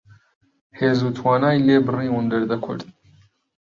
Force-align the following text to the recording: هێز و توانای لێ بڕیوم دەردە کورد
هێز 0.79 0.99
و 1.03 1.09
توانای 1.17 1.63
لێ 1.65 1.77
بڕیوم 1.85 2.25
دەردە 2.31 2.57
کورد 2.65 2.83